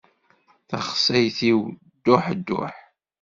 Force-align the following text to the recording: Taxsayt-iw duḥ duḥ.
Taxsayt-iw 0.69 1.59
duḥ 2.05 2.25
duḥ. 2.47 2.75